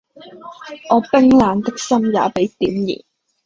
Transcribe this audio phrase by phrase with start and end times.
[0.89, 3.03] 我冰冷的心也被點燃